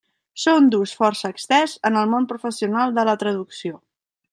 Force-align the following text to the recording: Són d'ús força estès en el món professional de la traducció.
Són 0.43 0.69
d'ús 0.75 0.93
força 1.01 1.31
estès 1.39 1.77
en 1.91 2.01
el 2.03 2.11
món 2.15 2.27
professional 2.35 2.99
de 3.01 3.09
la 3.13 3.17
traducció. 3.27 3.81